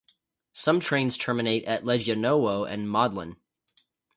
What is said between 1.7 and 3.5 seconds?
Legionowo and Modlin.